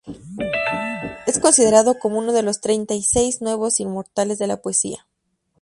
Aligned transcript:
Es 1.27 1.37
considerado 1.37 1.99
como 1.99 2.17
uno 2.17 2.33
de 2.33 2.41
los 2.41 2.59
treinta 2.59 2.95
y 2.95 3.03
seis 3.03 3.39
nuevos 3.43 3.79
inmortales 3.79 4.39
de 4.39 4.47
la 4.47 4.59
poesía. 4.59 5.05